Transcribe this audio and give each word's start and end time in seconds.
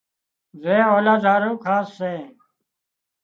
زي 0.61 0.77
اولاد 0.91 1.21
هارُو 1.29 1.51
خاص 1.63 1.87
سي 1.97 2.15